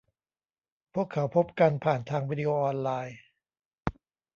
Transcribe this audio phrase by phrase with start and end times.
[0.93, 3.17] พวกเขาพบกันผ่านทางวีดีโอออนไลน์